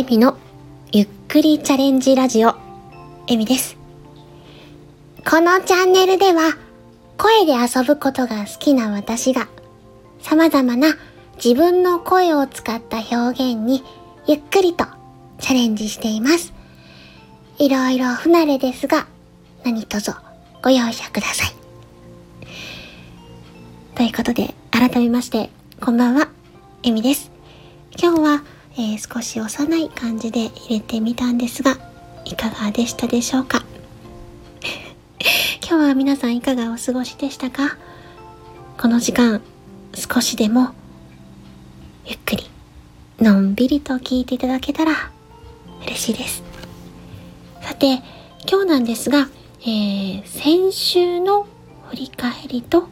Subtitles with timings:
[0.00, 0.38] エミの
[0.92, 2.54] ゆっくりチャレンジラジオ、
[3.26, 3.76] エミです。
[5.28, 6.56] このチャンネルでは、
[7.18, 9.46] 声で遊ぶことが好きな私が、
[10.22, 10.96] 様々な
[11.36, 13.84] 自分の声を使った表現に
[14.26, 14.86] ゆっくりと
[15.38, 16.54] チャレンジしています。
[17.58, 19.06] いろいろ不慣れですが、
[19.64, 20.12] 何卒
[20.62, 21.54] ご容赦ください。
[23.96, 26.30] ということで、改めまして、こんばんは、
[26.84, 27.30] エミです。
[28.02, 28.42] 今日は、
[28.80, 31.76] えー、少し幼い感じで入れてみたんですが、
[32.24, 33.62] いかがでしたでしょうか？
[35.60, 37.76] 今日は皆さんいかがお過ごしでしたか？
[38.78, 39.42] この時間、
[39.94, 40.70] 少しでも、
[42.06, 42.44] ゆっくり、
[43.18, 45.10] のんびりと聞いていただけたら、
[45.82, 46.42] 嬉しいです。
[47.60, 48.02] さて、
[48.50, 49.28] 今日なんですが、
[49.60, 51.46] えー、先週の
[51.90, 52.88] 振り返りと、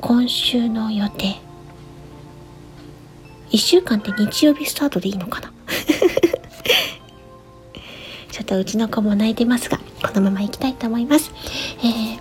[0.00, 1.36] 今週の予定。
[3.52, 5.52] 1週間って日曜日スタートでいいのかな？
[8.32, 11.30] ちょっとうちの子も泣いてますが、このまま行きたいと思います。
[11.80, 12.18] えー、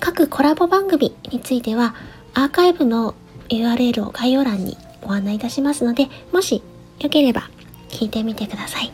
[0.00, 1.94] 各コラボ番組については、
[2.34, 3.14] アーカイブの
[3.48, 6.62] URL を概要欄にご案内いたしますので、もし
[6.98, 7.48] よければ
[7.90, 8.90] 聞いてみてください。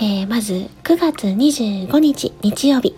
[0.00, 2.96] えー、まず、9月25日日曜日、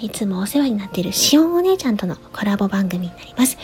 [0.00, 3.58] いつもお世話になっているしおんお姉ちゃんとのコラボ番組になります。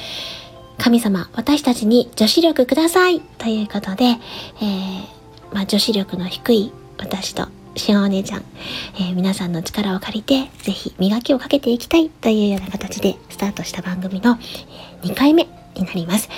[0.79, 8.45] 神様、私たちに女子力くださいということで、えー、まあ、女子力の低い私としおお姉ちゃん、
[8.95, 14.39] えー、皆さんの力を借りて、ぜひ磨きをかけていきたいというような形でスタートした番組の、
[15.03, 16.29] 2回目になります。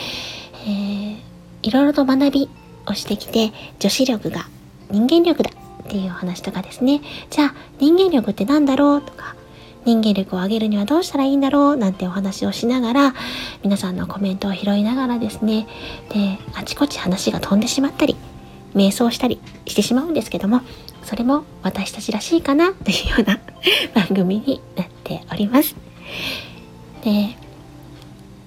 [0.67, 1.17] えー、
[1.63, 2.49] いろいろと学び
[2.87, 4.47] をしてきて、女子力が
[4.91, 5.51] 人間力だ
[5.85, 7.03] っていうお話とかですね。
[7.31, 9.03] じゃあ、人間力って何だろう？
[9.03, 9.37] とか、
[9.85, 13.15] 人間力を上げるにはどうしたらいいんだろうなんてお話をしながら、
[13.63, 15.67] 皆さんのコメントを拾いながらですね、
[16.11, 18.17] で、あちこち話が飛んでしまったり、
[18.75, 20.61] 瞑想したりしてしまうんですけども、
[21.05, 23.41] それも私たちらしいかなというような
[23.95, 25.75] 番組になっております。
[27.03, 27.37] で、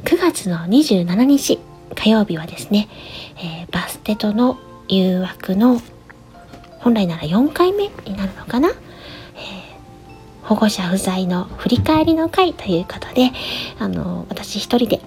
[0.03, 1.59] 9月の27日
[1.95, 2.87] 火曜日はですね、
[3.37, 4.57] えー、バステとの
[4.87, 5.81] 誘惑の
[6.79, 8.73] 本来なら4回目になるのかな、えー、
[10.43, 13.31] 保護者不在の振り返りの会ということで、
[13.79, 15.01] あの、私一人で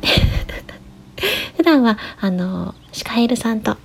[1.56, 3.76] 普段は、あの、シカエルさんと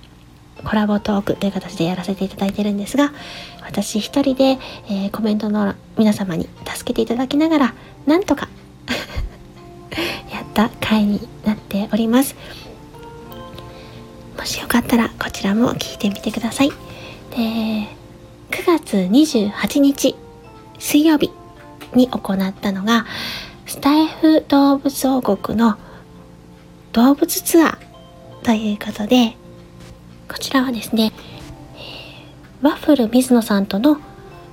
[0.64, 3.12] コラボトークという形でやらせていただいてるんですが、
[3.60, 4.58] 私一人で、
[4.88, 7.74] えー、コメントの皆様に助けていただきながら、
[8.06, 8.48] なんとか
[10.32, 12.34] やった回になっております。
[14.38, 16.70] もしよかったらこちらも聞いてみてください。
[16.70, 16.76] で、
[17.36, 17.86] 9
[18.66, 20.16] 月28日
[20.78, 21.30] 水曜日
[21.94, 23.06] に行ったのが、
[23.66, 25.76] スタイフ動物王国の
[26.92, 29.36] 動物ツアーということで、
[30.28, 31.12] こちらはですね、
[32.60, 33.98] ワッフル水野さんとの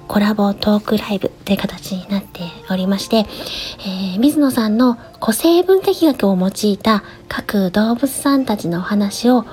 [0.08, 2.42] コラボトークライブという形になって
[2.72, 9.46] おりまして、えー、水野さんの個性分析学を用いた各動物さんたちのお話を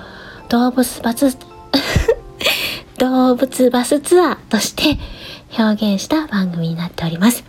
[0.48, 1.36] 動物バス
[2.96, 4.98] 動物バスツアーとして
[5.58, 7.44] 表現した番組になっております。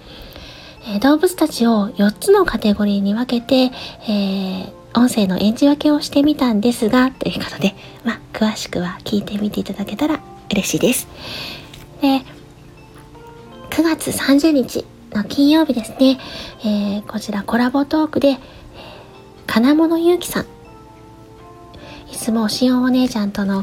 [0.89, 3.75] え、動物たちを4つのカテゴリーに分けて、
[4.09, 7.75] えー、音声の演じ分けをしてみたんですが、ということで、
[8.05, 11.07] まあ、詳しくは聞いてみていただけたら嬉しいです。
[12.01, 12.21] で、
[13.69, 16.19] 9月30日の金曜日ですね、
[16.63, 18.37] えー、こちらコラボトークで、
[19.45, 20.43] 金物ゆうきさん、
[22.11, 23.61] いつもしおお姉ちゃんとの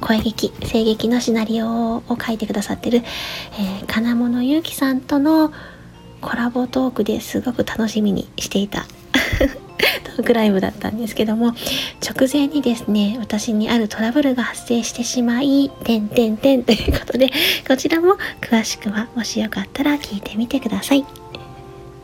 [0.00, 5.50] 声劇、声劇のシナリオを書いてくださってる、えー、金物ゆうきさんとの
[6.24, 8.86] コラボトークですごく楽しみにしていた
[10.16, 11.54] トークライブだったんですけども、
[12.00, 17.30] 直前にですね、私にあるトラブルが発生してしまい、てんてんてんということで、
[17.68, 21.04] こちらも詳しくはもしよかったら聞いてみてください。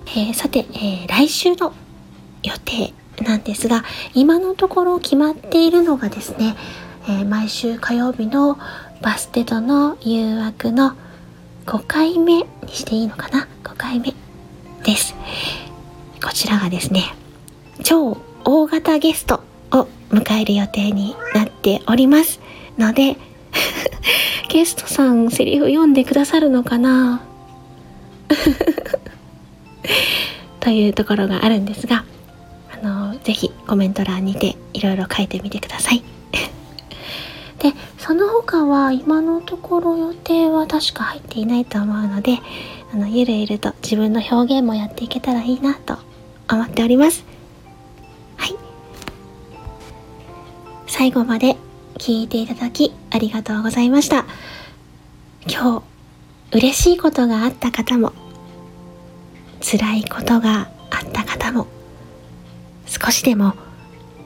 [0.09, 1.72] えー、さて、えー、来週の
[2.42, 2.92] 予定
[3.22, 6.56] なんですが、今のところ決まっているのがですね、
[7.09, 8.59] えー、毎週火曜日の
[9.00, 10.95] バステとの誘惑の
[11.66, 14.15] 5回目にしていいのかな ?5 回目
[14.84, 15.15] です。
[16.22, 17.15] こちらがですね、
[17.83, 19.42] 超大型ゲスト
[19.72, 22.41] を迎える予定になっております
[22.78, 23.16] ので
[24.48, 27.22] ゲストさんセリフ読んでくださるのかな？
[30.60, 32.04] というところがあるんですが
[32.72, 36.03] あのぜひコメント欄にていろいろ書いてみてください
[37.59, 42.39] でその他は今のところ予定は確か入っていないと思うので
[42.92, 45.98] あのゆるゆると自分の表現もやっていけたらいいなと
[46.51, 47.25] 思っております
[48.37, 48.57] はい
[50.87, 51.57] 最後まで
[52.01, 54.25] 聞いていただきありがとうございました。
[55.47, 58.13] 今日、嬉しいことがあった方も、
[59.60, 61.66] 辛いことがあった方も、
[62.86, 63.54] 少しでも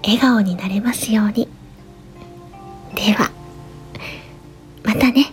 [0.04, 1.48] 笑顔になれますように。
[2.94, 3.30] では、
[4.84, 5.32] またね。